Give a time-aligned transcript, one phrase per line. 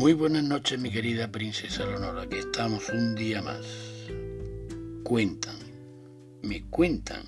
[0.00, 3.66] Muy buenas noches, mi querida princesa Leonora, que estamos un día más.
[5.02, 5.58] Cuentan,
[6.40, 7.24] me cuentan,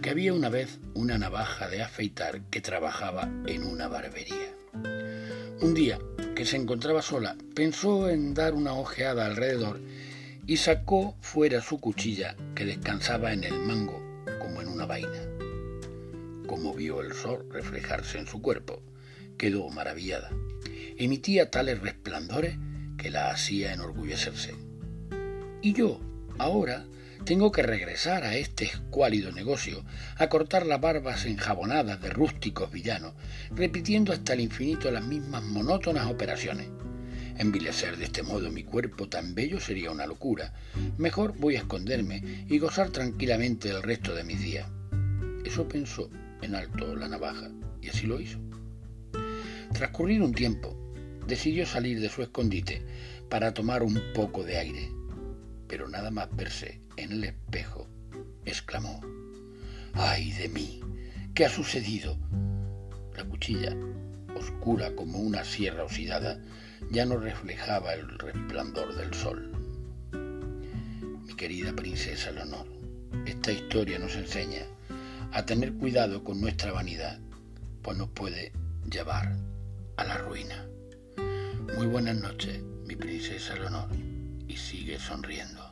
[0.00, 4.56] que había una vez una navaja de afeitar que trabajaba en una barbería.
[5.60, 5.98] Un día
[6.34, 9.78] que se encontraba sola, pensó en dar una ojeada alrededor
[10.46, 14.02] y sacó fuera su cuchilla que descansaba en el mango
[14.40, 15.28] como en una vaina.
[16.46, 18.82] Como vio el sol reflejarse en su cuerpo,
[19.36, 20.30] quedó maravillada
[21.04, 22.56] emitía tales resplandores
[22.96, 24.54] que la hacía enorgullecerse.
[25.60, 26.00] Y yo,
[26.38, 26.84] ahora,
[27.24, 29.84] tengo que regresar a este escuálido negocio,
[30.16, 33.14] a cortar las barbas enjabonadas de rústicos villanos,
[33.54, 36.68] repitiendo hasta el infinito las mismas monótonas operaciones.
[37.38, 40.52] Envilecer de este modo mi cuerpo tan bello sería una locura.
[40.98, 44.66] Mejor voy a esconderme y gozar tranquilamente el resto de mis días.
[45.44, 46.10] Eso pensó
[46.42, 48.38] en alto la navaja, y así lo hizo.
[49.72, 50.81] Transcurrido un tiempo,
[51.26, 52.82] decidió salir de su escondite
[53.28, 54.90] para tomar un poco de aire,
[55.68, 57.88] pero nada más verse en el espejo,
[58.44, 59.00] exclamó,
[59.94, 60.80] ¡ay de mí!
[61.34, 62.18] ¿Qué ha sucedido?
[63.16, 63.74] La cuchilla,
[64.36, 66.40] oscura como una sierra oxidada,
[66.90, 69.50] ya no reflejaba el resplandor del sol.
[71.24, 72.66] Mi querida princesa Leonor,
[73.24, 74.66] esta historia nos enseña
[75.32, 77.18] a tener cuidado con nuestra vanidad,
[77.80, 78.52] pues nos puede
[78.90, 79.36] llevar
[79.96, 80.66] a la ruina.
[81.82, 83.88] Muy buenas noches, mi princesa Leonor,
[84.46, 85.71] y sigue sonriendo.